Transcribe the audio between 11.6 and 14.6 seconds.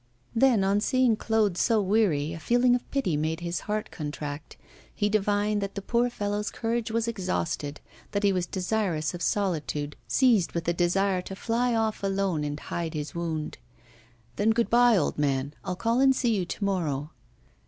off alone and hide his wound. 'Then,